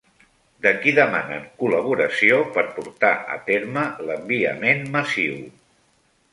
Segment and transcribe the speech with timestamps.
[0.65, 5.41] De qui demanen col·laboració per portar a terme l'enviament massiu?